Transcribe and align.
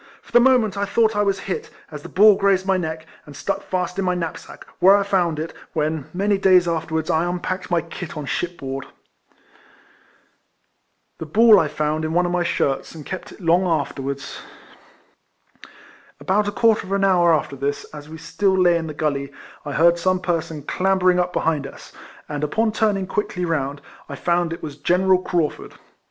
For 0.23 0.31
the 0.31 0.39
moment 0.39 0.77
I 0.77 0.85
thought 0.85 1.15
I 1.15 1.21
was 1.21 1.41
hit, 1.41 1.69
as 1.91 2.01
the 2.01 2.09
ball 2.09 2.33
grazed 2.35 2.65
my 2.65 2.75
neck,* 2.75 3.05
and 3.27 3.35
stuck 3.35 3.61
fast 3.61 3.99
in 3.99 4.05
my 4.05 4.15
knapsack, 4.15 4.65
where 4.79 4.97
I 4.97 5.03
found 5.03 5.37
it, 5.37 5.53
when, 5.73 6.09
many 6.11 6.39
days 6.39 6.67
afterwards, 6.67 7.11
I 7.11 7.23
unpacked 7.29 7.69
my 7.69 7.81
kit 7.81 8.17
on 8.17 8.25
ship 8.25 8.57
board. 8.57 8.87
About 11.19 11.67
a 11.67 11.69
quarter 11.69 12.07
of 16.87 16.93
au 16.93 16.97
liour 16.97 17.31
after 17.37 17.55
this, 17.55 17.83
as 17.93 18.09
we 18.09 18.17
still 18.17 18.59
lay 18.59 18.77
in 18.79 18.87
the 18.87 18.95
gully, 18.95 19.31
I 19.63 19.73
heard 19.73 19.99
some 19.99 20.19
person 20.19 20.63
clambering 20.63 21.19
up 21.19 21.31
behind 21.31 21.67
us, 21.67 21.91
and, 22.27 22.43
upon 22.43 22.71
turning 22.71 23.05
quickly 23.05 23.45
round, 23.45 23.81
I 24.09 24.15
found 24.15 24.51
it 24.51 24.63
was 24.63 24.77
General 24.77 25.21
Craufurd. 25.21 25.73